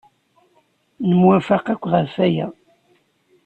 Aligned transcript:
Nemwafaq 1.07 1.65
akk 1.73 1.83
ɣef 1.93 2.13
waya. 2.17 2.47